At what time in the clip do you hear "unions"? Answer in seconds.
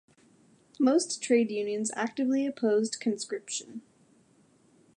1.51-1.91